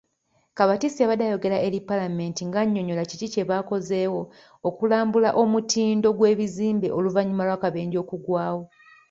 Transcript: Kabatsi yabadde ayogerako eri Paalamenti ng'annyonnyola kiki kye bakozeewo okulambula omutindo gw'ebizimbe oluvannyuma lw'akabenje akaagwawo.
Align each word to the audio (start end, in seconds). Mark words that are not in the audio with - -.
Kabatsi 0.57 0.99
yabadde 1.01 1.23
ayogerako 1.27 1.65
eri 1.67 1.79
Paalamenti 1.89 2.41
ng'annyonnyola 2.45 3.03
kiki 3.09 3.27
kye 3.33 3.43
bakozeewo 3.49 4.21
okulambula 4.67 5.29
omutindo 5.41 6.07
gw'ebizimbe 6.17 6.87
oluvannyuma 6.97 7.43
lw'akabenje 7.47 7.97
akaagwawo. 8.03 8.63